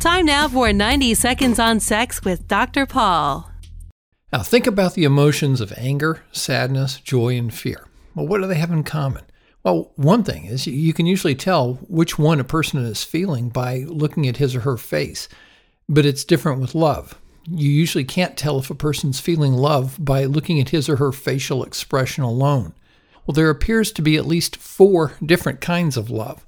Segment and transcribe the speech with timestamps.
[0.00, 2.86] Time now for 90 Seconds on Sex with Dr.
[2.86, 3.50] Paul.
[4.32, 7.88] Now, think about the emotions of anger, sadness, joy, and fear.
[8.14, 9.24] Well, what do they have in common?
[9.64, 13.78] Well, one thing is you can usually tell which one a person is feeling by
[13.88, 15.28] looking at his or her face,
[15.88, 17.18] but it's different with love.
[17.50, 21.10] You usually can't tell if a person's feeling love by looking at his or her
[21.10, 22.72] facial expression alone.
[23.26, 26.46] Well, there appears to be at least four different kinds of love.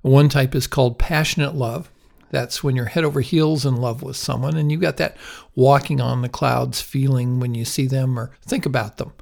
[0.00, 1.90] One type is called passionate love.
[2.36, 5.16] That's when you're head over heels in love with someone and you got that
[5.54, 9.14] walking on the clouds feeling when you see them or think about them.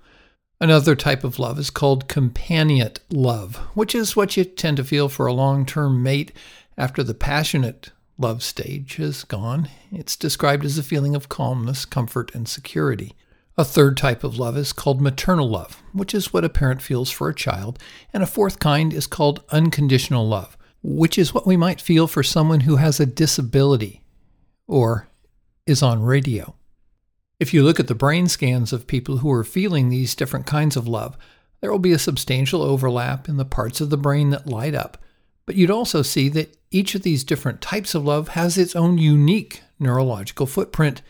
[0.60, 5.08] Another type of love is called companionate love, which is what you tend to feel
[5.08, 6.32] for a long term mate
[6.76, 9.68] after the passionate love stage has gone.
[9.92, 13.14] It's described as a feeling of calmness, comfort, and security.
[13.56, 17.12] A third type of love is called maternal love, which is what a parent feels
[17.12, 17.78] for a child.
[18.12, 22.22] And a fourth kind is called unconditional love, which is what we might feel for
[22.22, 24.02] someone who has a disability
[24.68, 25.08] or
[25.66, 26.54] is on radio.
[27.40, 30.76] If you look at the brain scans of people who are feeling these different kinds
[30.76, 31.16] of love,
[31.60, 34.98] there will be a substantial overlap in the parts of the brain that light up.
[35.46, 38.98] But you'd also see that each of these different types of love has its own
[38.98, 41.00] unique neurological footprint,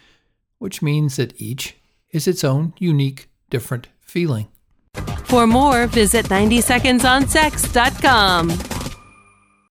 [0.59, 1.75] which means that each
[2.13, 4.47] is its own unique, different feeling.
[5.25, 8.74] For more, visit 90secondsonsex.com.